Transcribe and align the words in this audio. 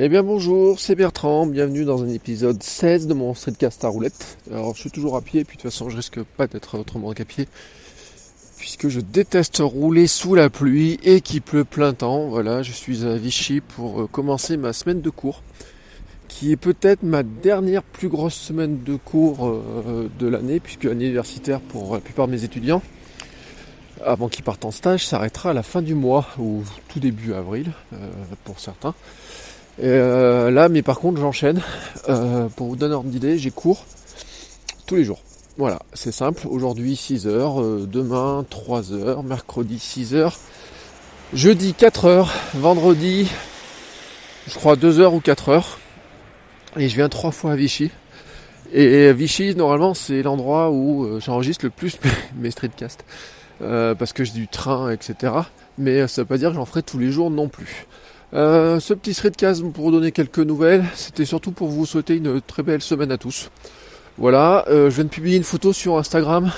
Eh 0.00 0.08
bien 0.08 0.22
bonjour, 0.22 0.78
c'est 0.78 0.94
Bertrand, 0.94 1.44
bienvenue 1.44 1.84
dans 1.84 2.04
un 2.04 2.08
épisode 2.08 2.62
16 2.62 3.08
de 3.08 3.14
mon 3.14 3.34
streetcast 3.34 3.84
à 3.84 3.88
roulette. 3.88 4.38
Alors 4.48 4.76
je 4.76 4.82
suis 4.82 4.92
toujours 4.92 5.16
à 5.16 5.22
pied, 5.22 5.42
puis 5.42 5.56
de 5.56 5.62
toute 5.62 5.72
façon 5.72 5.90
je 5.90 5.96
risque 5.96 6.22
pas 6.22 6.46
d'être 6.46 6.78
autrement 6.78 7.12
qu'à 7.14 7.24
pied, 7.24 7.48
puisque 8.58 8.90
je 8.90 9.00
déteste 9.00 9.56
rouler 9.58 10.06
sous 10.06 10.36
la 10.36 10.50
pluie 10.50 11.00
et 11.02 11.20
qu'il 11.20 11.42
pleut 11.42 11.64
plein 11.64 11.94
temps. 11.94 12.28
Voilà, 12.28 12.62
je 12.62 12.70
suis 12.70 13.04
à 13.04 13.16
Vichy 13.16 13.60
pour 13.60 14.02
euh, 14.02 14.06
commencer 14.06 14.56
ma 14.56 14.72
semaine 14.72 15.00
de 15.00 15.10
cours, 15.10 15.42
qui 16.28 16.52
est 16.52 16.56
peut-être 16.56 17.02
ma 17.02 17.24
dernière 17.24 17.82
plus 17.82 18.08
grosse 18.08 18.36
semaine 18.36 18.84
de 18.84 18.94
cours 18.94 19.48
euh, 19.48 20.08
de 20.16 20.28
l'année, 20.28 20.60
puisque 20.60 20.84
l'année 20.84 21.06
universitaire 21.06 21.60
pour 21.60 21.94
la 21.94 22.00
plupart 22.00 22.28
de 22.28 22.32
mes 22.34 22.44
étudiants, 22.44 22.82
avant 24.04 24.28
qu'ils 24.28 24.44
partent 24.44 24.64
en 24.64 24.70
stage, 24.70 25.04
s'arrêtera 25.04 25.50
à 25.50 25.54
la 25.54 25.64
fin 25.64 25.82
du 25.82 25.96
mois, 25.96 26.28
ou 26.38 26.62
tout 26.86 27.00
début 27.00 27.32
avril, 27.32 27.72
euh, 27.94 27.96
pour 28.44 28.60
certains. 28.60 28.94
Euh, 29.82 30.50
là, 30.50 30.68
mais 30.68 30.82
par 30.82 30.98
contre, 30.98 31.20
j'enchaîne. 31.20 31.62
Euh, 32.08 32.48
pour 32.56 32.68
vous 32.68 32.76
donner 32.76 32.94
ordre 32.94 33.10
d'idée, 33.10 33.38
j'ai 33.38 33.50
cours 33.50 33.84
tous 34.86 34.96
les 34.96 35.04
jours. 35.04 35.20
Voilà, 35.56 35.80
c'est 35.92 36.12
simple. 36.12 36.46
Aujourd'hui 36.48 36.96
6 36.96 37.26
heures, 37.26 37.60
euh, 37.60 37.86
demain 37.90 38.44
3 38.48 38.92
heures, 38.92 39.22
mercredi 39.22 39.78
6 39.78 40.14
heures, 40.14 40.38
jeudi 41.32 41.74
4 41.74 42.04
heures, 42.06 42.32
vendredi, 42.54 43.30
je 44.46 44.54
crois 44.54 44.76
2 44.76 45.00
heures 45.00 45.14
ou 45.14 45.20
4 45.20 45.48
heures. 45.50 45.78
Et 46.76 46.88
je 46.88 46.94
viens 46.94 47.08
trois 47.08 47.32
fois 47.32 47.52
à 47.52 47.56
Vichy. 47.56 47.90
Et 48.72 49.12
Vichy, 49.12 49.54
normalement, 49.56 49.94
c'est 49.94 50.22
l'endroit 50.22 50.70
où 50.70 51.18
j'enregistre 51.18 51.64
le 51.64 51.70
plus 51.70 51.98
mes 52.36 52.50
streetcasts. 52.50 53.04
parce 53.58 54.12
que 54.12 54.22
j'ai 54.22 54.32
du 54.32 54.48
train, 54.48 54.90
etc. 54.90 55.32
Mais 55.78 56.06
ça 56.06 56.22
veut 56.22 56.26
pas 56.26 56.36
dire 56.36 56.50
que 56.50 56.56
j'en 56.56 56.66
ferai 56.66 56.82
tous 56.82 56.98
les 56.98 57.10
jours 57.10 57.30
non 57.30 57.48
plus. 57.48 57.86
Euh, 58.34 58.78
ce 58.78 58.92
petit 58.92 59.14
threadcast 59.14 59.62
pour 59.72 59.84
vous 59.84 59.90
donner 59.90 60.12
quelques 60.12 60.38
nouvelles, 60.38 60.84
c'était 60.94 61.24
surtout 61.24 61.50
pour 61.50 61.68
vous 61.68 61.86
souhaiter 61.86 62.16
une 62.16 62.42
très 62.42 62.62
belle 62.62 62.82
semaine 62.82 63.10
à 63.10 63.16
tous. 63.16 63.50
Voilà, 64.18 64.66
euh, 64.68 64.90
je 64.90 64.96
viens 64.96 65.04
de 65.04 65.08
publier 65.08 65.38
une 65.38 65.44
photo 65.44 65.72
sur 65.72 65.96
Instagram 65.96 66.52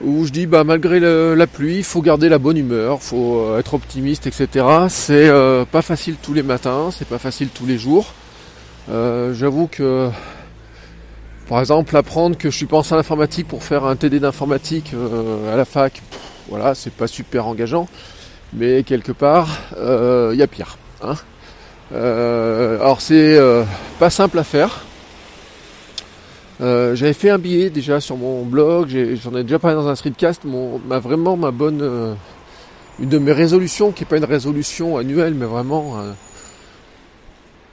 où 0.00 0.24
je 0.24 0.32
dis 0.32 0.46
bah 0.46 0.64
malgré 0.64 0.98
la 0.98 1.46
pluie, 1.46 1.76
il 1.76 1.84
faut 1.84 2.02
garder 2.02 2.28
la 2.28 2.38
bonne 2.38 2.56
humeur, 2.56 3.00
faut 3.00 3.38
euh, 3.38 3.60
être 3.60 3.74
optimiste, 3.74 4.26
etc. 4.26 4.66
C'est 4.88 5.30
pas 5.70 5.82
facile 5.82 6.16
tous 6.20 6.34
les 6.34 6.42
matins, 6.42 6.90
c'est 6.90 7.06
pas 7.06 7.18
facile 7.18 7.50
tous 7.50 7.66
les 7.66 7.78
jours. 7.78 8.12
J'avoue 8.88 9.68
que 9.68 10.10
par 11.48 11.60
exemple 11.60 11.96
apprendre 11.96 12.36
que 12.36 12.50
je 12.50 12.56
suis 12.56 12.66
pas 12.66 12.78
en 12.78 12.82
salle 12.82 12.98
informatique 12.98 13.46
pour 13.46 13.62
faire 13.62 13.84
un 13.84 13.94
TD 13.94 14.18
d'informatique 14.18 14.92
à 15.52 15.56
la 15.56 15.64
fac, 15.64 16.02
voilà, 16.48 16.74
c'est 16.74 16.92
pas 16.92 17.06
super 17.06 17.46
engageant 17.46 17.86
mais 18.52 18.82
quelque 18.82 19.12
part, 19.12 19.58
il 19.72 19.78
euh, 19.78 20.34
y 20.34 20.42
a 20.42 20.46
pire. 20.46 20.76
Hein. 21.02 21.14
Euh, 21.92 22.80
alors 22.80 23.00
c'est 23.00 23.36
euh, 23.36 23.64
pas 23.98 24.10
simple 24.10 24.38
à 24.38 24.44
faire. 24.44 24.82
J'avais 26.60 27.12
fait 27.12 27.28
un 27.28 27.38
billet 27.38 27.68
déjà 27.68 28.00
sur 28.00 28.16
mon 28.16 28.42
blog, 28.44 28.88
j'en 29.22 29.36
ai, 29.36 29.42
déjà 29.42 29.58
parlé 29.58 29.76
dans 29.76 29.88
un 29.88 29.94
streetcast. 29.94 30.44
Mon, 30.44 30.80
ma, 30.86 30.98
vraiment 30.98 31.36
ma 31.36 31.50
bonne, 31.50 32.16
une 33.00 33.08
de 33.08 33.18
mes 33.18 33.32
résolutions, 33.32 33.92
qui 33.92 34.02
n'est 34.02 34.08
pas 34.08 34.16
une 34.16 34.24
résolution 34.24 34.96
annuelle, 34.96 35.34
mais 35.34 35.44
vraiment 35.44 36.00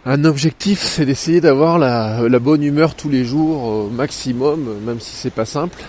un 0.05 0.25
objectif, 0.25 0.81
c'est 0.81 1.05
d'essayer 1.05 1.39
d'avoir 1.39 1.79
la, 1.79 2.27
la, 2.27 2.39
bonne 2.39 2.63
humeur 2.63 2.95
tous 2.95 3.07
les 3.07 3.23
jours 3.23 3.63
au 3.63 3.87
maximum, 3.87 4.79
même 4.85 4.99
si 4.99 5.15
c'est 5.15 5.33
pas 5.33 5.45
simple. 5.45 5.81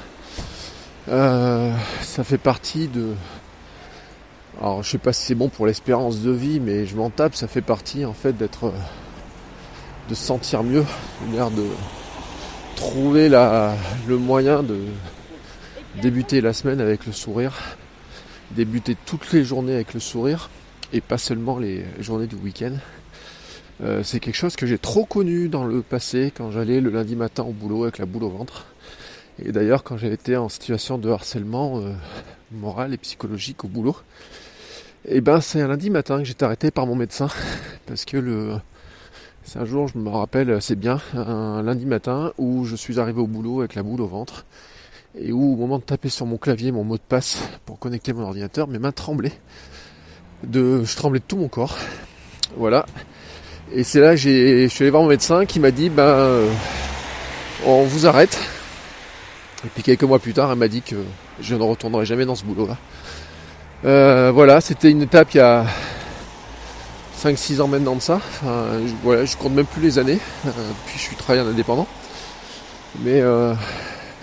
ça 1.08 2.22
fait 2.22 2.38
partie 2.38 2.86
de, 2.86 3.14
alors 4.60 4.82
je 4.82 4.90
sais 4.90 4.98
pas 4.98 5.12
si 5.12 5.24
c'est 5.24 5.34
bon 5.34 5.48
pour 5.48 5.66
l'espérance 5.66 6.20
de 6.20 6.30
vie, 6.30 6.60
mais 6.60 6.86
je 6.86 6.96
m'en 6.96 7.10
tape, 7.10 7.34
ça 7.34 7.48
fait 7.48 7.62
partie 7.62 8.04
en 8.04 8.12
fait 8.12 8.36
d'être 8.36 8.64
euh, 8.64 8.72
de 10.08 10.14
se 10.14 10.24
sentir 10.24 10.62
mieux, 10.62 10.84
de 11.30 11.66
trouver 12.76 13.28
la, 13.28 13.74
le 14.08 14.18
moyen 14.18 14.62
de 14.62 14.78
débuter 16.00 16.40
la 16.40 16.52
semaine 16.52 16.80
avec 16.80 17.06
le 17.06 17.12
sourire, 17.12 17.76
débuter 18.50 18.96
toutes 19.06 19.32
les 19.32 19.44
journées 19.44 19.74
avec 19.74 19.94
le 19.94 20.00
sourire, 20.00 20.50
et 20.92 21.00
pas 21.00 21.18
seulement 21.18 21.58
les 21.58 21.84
journées 22.00 22.26
du 22.26 22.36
week-end. 22.36 22.74
Euh, 23.82 24.02
c'est 24.04 24.20
quelque 24.20 24.36
chose 24.36 24.56
que 24.56 24.66
j'ai 24.66 24.78
trop 24.78 25.04
connu 25.04 25.48
dans 25.48 25.64
le 25.64 25.82
passé 25.82 26.32
quand 26.36 26.50
j'allais 26.50 26.80
le 26.80 26.90
lundi 26.90 27.16
matin 27.16 27.42
au 27.42 27.52
boulot 27.52 27.84
avec 27.84 27.98
la 27.98 28.06
boule 28.06 28.24
au 28.24 28.30
ventre. 28.30 28.66
Et 29.38 29.52
d'ailleurs 29.52 29.82
quand 29.82 29.96
j'ai 29.96 30.12
été 30.12 30.36
en 30.36 30.48
situation 30.48 30.98
de 30.98 31.10
harcèlement 31.10 31.78
euh, 31.78 31.92
moral 32.50 32.94
et 32.94 32.98
psychologique 32.98 33.64
au 33.64 33.68
boulot, 33.68 33.96
et 35.04 35.16
eh 35.16 35.20
ben 35.20 35.40
c'est 35.40 35.60
un 35.60 35.68
lundi 35.68 35.90
matin 35.90 36.18
que 36.18 36.24
j'étais 36.24 36.44
arrêté 36.44 36.70
par 36.70 36.86
mon 36.86 36.94
médecin 36.94 37.28
parce 37.86 38.04
que 38.04 38.16
le 38.16 38.56
c'est 39.44 39.58
un 39.58 39.64
jour, 39.64 39.88
je 39.88 39.98
me 39.98 40.08
rappelle 40.08 40.50
assez 40.52 40.76
bien, 40.76 41.00
un 41.14 41.62
lundi 41.62 41.84
matin 41.84 42.32
où 42.38 42.64
je 42.64 42.76
suis 42.76 43.00
arrivé 43.00 43.20
au 43.20 43.26
boulot 43.26 43.58
avec 43.60 43.74
la 43.74 43.82
boule 43.82 44.00
au 44.00 44.06
ventre 44.06 44.44
et 45.18 45.32
où 45.32 45.54
au 45.54 45.56
moment 45.56 45.78
de 45.78 45.82
taper 45.82 46.08
sur 46.08 46.26
mon 46.26 46.36
clavier 46.36 46.70
mon 46.70 46.84
mot 46.84 46.96
de 46.96 47.02
passe 47.02 47.42
pour 47.66 47.78
connecter 47.78 48.12
mon 48.12 48.22
ordinateur, 48.22 48.68
mes 48.68 48.78
mains 48.78 48.92
tremblaient. 48.92 49.32
De, 50.44 50.84
je 50.84 50.96
tremblais 50.96 51.18
de 51.18 51.24
tout 51.24 51.36
mon 51.36 51.48
corps. 51.48 51.76
Voilà. 52.56 52.86
Et 53.72 53.84
c'est 53.84 54.00
là 54.00 54.10
que 54.10 54.16
je 54.16 54.68
suis 54.68 54.84
allé 54.84 54.90
voir 54.90 55.02
mon 55.02 55.08
médecin 55.08 55.44
qui 55.44 55.58
m'a 55.58 55.70
dit 55.70 55.90
ben 55.90 56.02
euh, 56.02 56.50
on 57.66 57.82
vous 57.82 58.06
arrête. 58.06 58.38
Et 59.64 59.68
puis 59.68 59.82
quelques 59.82 60.02
mois 60.02 60.18
plus 60.18 60.32
tard, 60.32 60.50
elle 60.50 60.58
m'a 60.58 60.68
dit 60.68 60.82
que 60.82 60.96
je 61.40 61.54
ne 61.54 61.62
retournerai 61.62 62.04
jamais 62.04 62.24
dans 62.24 62.34
ce 62.34 62.44
boulot 62.44 62.66
là. 62.66 62.76
Euh, 63.84 64.30
voilà, 64.32 64.60
c'était 64.60 64.90
une 64.90 65.02
étape 65.02 65.34
il 65.34 65.38
y 65.38 65.40
a 65.40 65.66
5-6 67.20 67.60
ans 67.60 67.68
maintenant 67.68 67.96
de 67.96 68.00
ça. 68.00 68.14
Enfin, 68.14 68.66
je, 68.84 68.92
voilà, 69.02 69.24
je 69.24 69.36
compte 69.36 69.54
même 69.54 69.66
plus 69.66 69.82
les 69.82 69.98
années. 69.98 70.18
Euh, 70.46 70.50
puis 70.86 70.98
je 70.98 71.02
suis 71.02 71.16
travaillé 71.16 71.46
en 71.46 71.50
indépendant. 71.50 71.86
Mais 73.00 73.20
euh, 73.20 73.54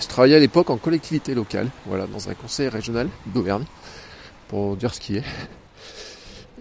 je 0.00 0.06
travaillais 0.06 0.36
à 0.36 0.38
l'époque 0.38 0.70
en 0.70 0.76
collectivité 0.76 1.34
locale, 1.34 1.68
voilà, 1.86 2.06
dans 2.06 2.28
un 2.28 2.34
conseil 2.34 2.68
régional 2.68 3.08
d'Auvergne, 3.26 3.64
pour 4.48 4.76
dire 4.76 4.94
ce 4.94 5.00
qui 5.00 5.16
est. 5.16 5.24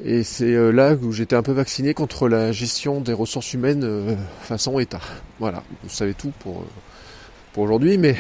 Et 0.04 0.24
c'est 0.24 0.72
là 0.72 0.94
où 0.94 1.12
j'étais 1.12 1.36
un 1.36 1.44
peu 1.44 1.52
vacciné 1.52 1.94
contre 1.94 2.30
la 2.30 2.54
gestion 2.54 3.02
des 3.02 3.12
ressources 3.12 3.54
humaines 3.54 4.18
façon 4.42 4.80
État. 4.80 5.02
Voilà, 5.40 5.62
vous 5.84 5.90
savez 5.90 6.14
tout 6.14 6.32
pour, 6.40 6.64
pour 7.52 7.64
aujourd'hui, 7.64 7.98
mais 7.98 8.16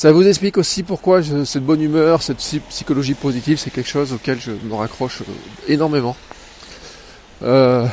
ça 0.00 0.12
vous 0.12 0.26
explique 0.26 0.56
aussi 0.56 0.82
pourquoi 0.82 1.20
cette 1.44 1.62
bonne 1.62 1.82
humeur, 1.82 2.22
cette 2.22 2.38
psychologie 2.70 3.12
positive, 3.12 3.58
c'est 3.58 3.68
quelque 3.68 3.90
chose 3.90 4.14
auquel 4.14 4.40
je 4.40 4.52
me 4.52 4.72
raccroche 4.72 5.20
euh, 5.20 5.24
énormément. 5.68 6.16
Euh, 7.42 7.84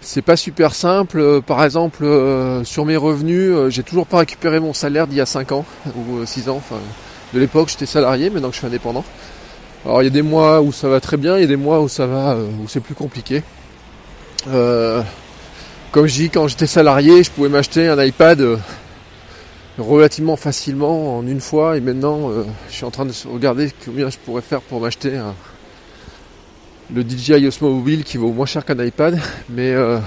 c'est 0.00 0.22
pas 0.22 0.36
super 0.36 0.74
simple. 0.74 1.18
Euh, 1.18 1.42
par 1.42 1.62
exemple, 1.62 2.06
sur 2.64 2.86
mes 2.86 2.96
revenus, 2.96 3.68
j'ai 3.68 3.82
toujours 3.82 4.06
pas 4.06 4.20
récupéré 4.20 4.58
mon 4.58 4.72
salaire 4.72 5.06
d'il 5.06 5.18
y 5.18 5.20
a 5.20 5.26
5 5.26 5.52
ans 5.52 5.66
ou 5.94 6.24
6 6.24 6.48
ans. 6.48 6.62
De 7.34 7.38
l'époque, 7.38 7.68
j'étais 7.68 7.84
salarié, 7.84 8.30
maintenant 8.30 8.48
que 8.48 8.54
je 8.54 8.60
suis 8.60 8.66
indépendant. 8.66 9.04
Alors, 9.84 10.00
il 10.00 10.06
y 10.06 10.08
a 10.08 10.10
des 10.10 10.22
mois 10.22 10.62
où 10.62 10.72
ça 10.72 10.88
va 10.88 11.00
très 11.00 11.18
bien, 11.18 11.36
il 11.36 11.42
y 11.42 11.44
a 11.44 11.48
des 11.48 11.56
mois 11.56 11.82
où 11.82 11.88
ça 11.88 12.06
va, 12.06 12.34
où 12.34 12.66
c'est 12.66 12.80
plus 12.80 12.94
compliqué. 12.94 13.42
comme 14.46 16.06
je 16.06 16.14
dis, 16.14 16.30
quand 16.30 16.48
j'étais 16.48 16.66
salarié, 16.66 17.22
je 17.22 17.30
pouvais 17.30 17.50
m'acheter 17.50 17.88
un 17.88 18.02
iPad 18.02 18.58
relativement 19.78 20.36
facilement 20.36 21.18
en 21.18 21.26
une 21.26 21.40
fois 21.40 21.76
et 21.76 21.80
maintenant 21.80 22.30
euh, 22.30 22.44
je 22.68 22.74
suis 22.76 22.84
en 22.84 22.90
train 22.90 23.04
de 23.04 23.12
regarder 23.30 23.70
combien 23.84 24.08
je 24.08 24.18
pourrais 24.18 24.42
faire 24.42 24.62
pour 24.62 24.80
m'acheter 24.80 25.20
le 26.94 27.02
DJI 27.02 27.46
Osmo 27.46 27.70
Mobile 27.74 28.04
qui 28.04 28.16
vaut 28.16 28.32
moins 28.32 28.46
cher 28.46 28.64
qu'un 28.64 28.82
iPad 28.82 29.20
mais 29.50 29.72
euh, 29.72 29.98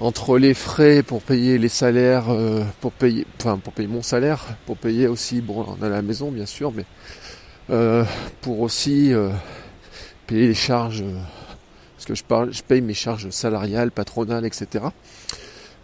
entre 0.00 0.38
les 0.38 0.52
frais 0.52 1.02
pour 1.02 1.22
payer 1.22 1.56
les 1.56 1.70
salaires 1.70 2.28
euh, 2.28 2.62
pour 2.80 2.92
payer 2.92 3.26
enfin 3.38 3.56
pour 3.56 3.72
payer 3.72 3.88
mon 3.88 4.02
salaire 4.02 4.44
pour 4.66 4.76
payer 4.76 5.06
aussi 5.06 5.40
bon 5.40 5.64
on 5.80 5.82
a 5.82 5.88
la 5.88 6.02
maison 6.02 6.30
bien 6.30 6.46
sûr 6.46 6.72
mais 6.72 6.84
pour 8.42 8.60
aussi 8.60 9.12
payer 10.26 10.48
les 10.48 10.54
charges 10.54 11.04
parce 11.96 12.04
que 12.04 12.14
je 12.14 12.22
parle 12.22 12.52
je 12.52 12.62
paye 12.62 12.82
mes 12.82 12.92
charges 12.92 13.30
salariales 13.30 13.92
patronales 13.92 14.44
etc 14.44 14.84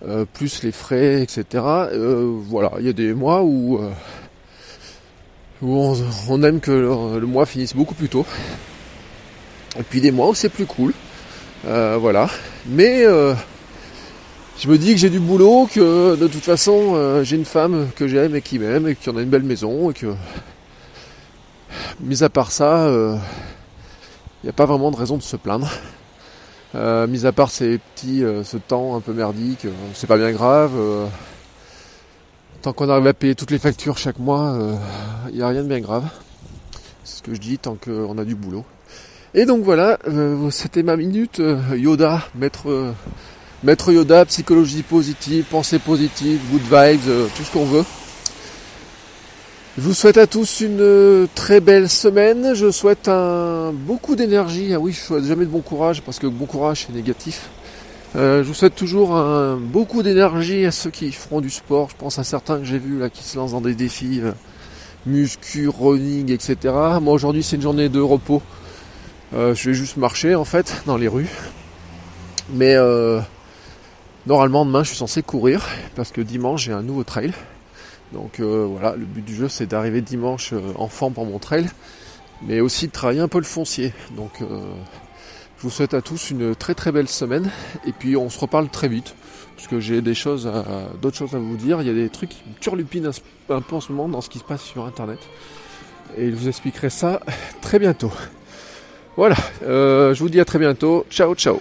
euh, 0.07 0.25
plus 0.33 0.63
les 0.63 0.71
frais, 0.71 1.23
etc. 1.23 1.45
Euh, 1.55 2.39
voilà, 2.47 2.71
il 2.79 2.87
y 2.87 2.89
a 2.89 2.93
des 2.93 3.15
mois 3.15 3.43
où 3.43 3.79
euh, 3.79 3.91
on, 5.61 6.43
aime 6.45 6.61
que 6.61 6.71
le, 6.71 7.27
mois 7.27 7.47
finisse 7.47 7.75
beaucoup 7.75 7.95
plus 7.95 8.09
tôt. 8.09 8.25
Et 9.77 9.83
puis 9.83 10.01
des 10.01 10.13
mois 10.13 10.29
où 10.29 10.35
c'est 10.35 10.51
plus 10.51 10.67
cool. 10.67 10.95
Voilà. 11.65 12.31
Mais 12.67 13.03
je 13.03 14.69
me 14.69 14.79
dis 14.79 14.93
que 14.93 15.01
j'ai 15.01 15.11
du 15.11 15.21
boulot, 15.21 15.69
que 15.73 16.15
de 16.15 16.29
toute 16.29 16.45
façon 16.45 17.23
j'ai 17.25 17.37
une 17.37 17.45
femme 17.45 17.89
que 17.97 18.07
j'aime 18.07 18.37
et 18.37 18.43
qui 18.43 18.59
m'aime 18.59 18.89
et 18.89 18.95
qui 18.95 19.11
en 19.11 19.17
a 19.17 19.23
une 19.23 19.29
belle 19.29 19.43
maison 19.43 19.91
et 19.91 19.95
que 19.95 20.15
mis 22.01 22.23
à 22.23 22.29
part 22.29 22.53
ça, 22.53 22.89
il 22.89 24.47
n'y 24.47 24.51
a 24.51 24.53
pas 24.53 24.67
vraiment 24.67 24.91
de 24.91 24.97
raison 24.97 25.17
de 25.17 25.23
se 25.23 25.37
plaindre. 25.37 25.69
Mis 26.75 27.27
à 27.27 27.33
part 27.33 27.51
ces 27.51 27.79
petits, 27.79 28.23
ce 28.45 28.57
temps 28.57 28.97
un 28.97 29.01
peu 29.01 29.13
merdique, 29.13 29.67
c'est 29.95 30.07
pas 30.07 30.19
bien 30.19 30.33
grave. 30.33 30.73
tant 32.63 32.73
qu'on 32.73 32.89
arrive 32.89 33.07
à 33.07 33.15
payer 33.15 33.35
toutes 33.35 33.51
les 33.51 33.59
factures 33.59 33.99
chaque 33.99 34.19
mois, 34.19 34.59
il 35.31 35.37
n'y 35.37 35.43
a 35.43 35.49
rien 35.49 35.63
de 35.63 35.69
bien 35.69 35.81
grave. 35.81 36.05
C'est 37.05 37.19
ce 37.19 37.23
que 37.23 37.35
je 37.35 37.41
dis 37.41 37.59
tant 37.59 37.77
qu'on 37.83 38.19
a 38.19 38.25
du 38.25 38.35
boulot. 38.35 38.65
Et 39.35 39.45
donc 39.45 39.63
voilà, 39.63 39.99
euh, 40.09 40.51
c'était 40.51 40.83
ma 40.83 40.97
minute 40.97 41.41
euh, 41.41 41.59
Yoda, 41.77 42.23
maître, 42.35 42.71
euh, 42.71 42.93
maître 43.63 43.93
Yoda, 43.93 44.25
psychologie 44.25 44.83
positive, 44.83 45.45
pensée 45.45 45.79
positive, 45.79 46.41
good 46.51 46.63
vibes, 46.63 47.29
tout 47.37 47.43
ce 47.43 47.53
qu'on 47.53 47.67
veut. 47.67 47.85
Je 49.79 49.83
vous 49.85 49.95
souhaite 49.95 50.17
à 50.17 50.27
tous 50.27 50.61
une 50.61 51.29
très 51.37 51.61
belle 51.61 51.89
semaine. 51.89 52.53
Je 52.55 52.69
souhaite 52.73 53.09
beaucoup 53.87 54.17
d'énergie. 54.17 54.75
Ah 54.75 54.81
oui, 54.81 54.91
je 54.91 54.99
souhaite 54.99 55.25
jamais 55.25 55.45
de 55.45 55.51
bon 55.51 55.61
courage 55.61 56.03
parce 56.03 56.19
que 56.19 56.27
bon 56.27 56.47
courage 56.47 56.87
c'est 56.87 56.93
négatif. 56.93 57.49
je 58.17 58.43
vous 58.43 58.55
souhaite 58.55 58.75
toujours 58.75 59.17
beaucoup 59.61 60.03
d'énergie 60.03 60.67
à 60.67 60.73
ceux 60.73 60.91
qui 60.91 61.13
feront 61.13 61.41
du 61.41 61.49
sport. 61.49 61.91
Je 61.91 61.95
pense 61.97 62.19
à 62.19 62.25
certains 62.25 62.59
que 62.59 62.65
j'ai 62.65 62.81
vus 62.81 62.99
là 62.99 63.09
qui 63.09 63.23
se 63.23 63.37
lancent 63.37 63.53
dans 63.53 63.61
des 63.61 63.77
défis 63.77 64.21
muscu, 65.07 65.69
running, 65.69 66.33
etc. 66.33 66.75
Moi 67.01 67.15
aujourd'hui 67.15 67.45
c'est 67.45 67.55
une 67.55 67.63
journée 67.63 67.89
de 67.89 68.01
repos. 68.01 68.43
Euh, 69.33 69.55
je 69.55 69.71
vais 69.71 69.75
juste 69.75 69.97
marcher 69.97 70.35
en 70.35 70.45
fait 70.45 70.83
dans 70.87 70.97
les 70.97 71.07
rues. 71.07 71.31
Mais 72.53 72.75
euh, 72.75 73.21
normalement 74.27 74.67
demain 74.67 74.83
je 74.83 74.89
suis 74.89 74.97
censé 74.97 75.23
courir 75.23 75.69
parce 75.95 76.11
que 76.11 76.21
dimanche 76.21 76.65
j'ai 76.65 76.73
un 76.73 76.83
nouveau 76.83 77.05
trail. 77.05 77.33
Donc 78.13 78.41
euh, 78.41 78.67
voilà, 78.69 78.97
le 78.97 79.05
but 79.05 79.25
du 79.25 79.35
jeu 79.35 79.49
c'est 79.49 79.67
d'arriver 79.67 80.01
dimanche 80.01 80.55
en 80.77 80.89
forme 80.89 81.13
pour 81.13 81.27
mon 81.27 81.39
trail, 81.39 81.69
mais 82.43 82.61
aussi 82.61 82.87
de 82.87 82.93
travailler 82.93 83.21
un 83.21 83.29
peu 83.29 83.39
le 83.39 83.45
foncier. 83.45 83.93
Donc 84.17 84.41
je 84.41 85.63
vous 85.63 85.71
souhaite 85.71 85.95
à 85.95 86.03
tous 86.03 86.31
une 86.31 86.55
très 86.55 86.75
très 86.75 86.93
belle 86.93 87.09
semaine 87.09 87.51
et 87.87 87.93
puis 87.93 88.17
on 88.17 88.31
se 88.31 88.39
reparle 88.39 88.69
très 88.69 88.89
vite 88.89 89.15
parce 89.57 89.69
que 89.69 89.81
j'ai 89.81 90.01
des 90.01 90.15
choses, 90.15 90.51
d'autres 91.03 91.17
choses 91.17 91.35
à 91.35 91.39
vous 91.39 91.57
dire. 91.57 91.83
Il 91.83 91.87
y 91.87 91.91
a 91.91 91.95
des 91.95 92.09
trucs 92.09 92.31
qui 92.31 92.43
me 92.49 92.55
turlupinent 92.61 93.11
un 93.51 93.61
peu 93.61 93.77
en 93.77 93.81
ce 93.81 93.93
moment 93.93 94.09
dans 94.09 94.21
ce 94.21 94.31
qui 94.31 94.39
se 94.39 94.45
passe 94.45 94.63
sur 94.63 94.85
internet 94.85 95.19
et 96.17 96.31
je 96.31 96.37
vous 96.37 96.49
expliquerai 96.49 96.91
ça 96.91 97.21
très 97.61 97.79
bientôt. 97.79 98.13
Voilà, 99.17 99.37
euh, 99.65 100.15
je 100.15 100.21
vous 100.21 100.29
dis 100.29 100.41
à 100.41 100.45
très 100.45 100.59
bientôt. 100.59 101.05
Ciao, 101.11 101.35
ciao. 101.35 101.61